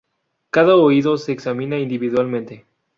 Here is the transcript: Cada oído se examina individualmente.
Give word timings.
Cada 0.49 0.77
oído 0.77 1.15
se 1.19 1.31
examina 1.31 1.77
individualmente. 1.77 2.65